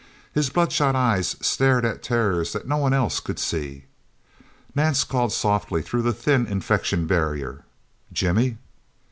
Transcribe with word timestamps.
His 0.33 0.49
bloodshot 0.49 0.95
eyes 0.95 1.35
stared 1.41 1.85
at 1.85 2.01
terrors 2.01 2.53
that 2.53 2.67
no 2.67 2.77
one 2.77 2.91
else 2.91 3.19
could 3.19 3.37
see. 3.37 3.85
Nance 4.73 5.03
called 5.03 5.31
softly 5.31 5.83
through 5.83 6.01
the 6.01 6.11
thin 6.11 6.47
infection 6.47 7.05
barrier. 7.05 7.65
"Jimmy!" 8.11 8.57